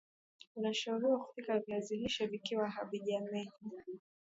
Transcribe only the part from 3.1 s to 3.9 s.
menywa